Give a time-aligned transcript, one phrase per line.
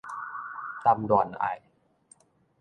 [0.83, 1.61] 談戀愛